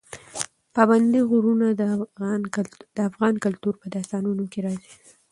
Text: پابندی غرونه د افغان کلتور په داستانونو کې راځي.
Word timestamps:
پابندی 0.75 1.21
غرونه 1.29 1.67
د 2.95 3.01
افغان 3.09 3.33
کلتور 3.45 3.73
په 3.81 3.85
داستانونو 3.95 4.43
کې 4.51 4.59
راځي. 4.67 4.91